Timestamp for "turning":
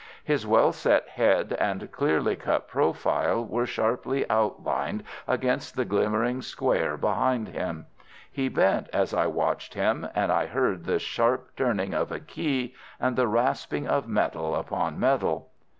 11.55-11.93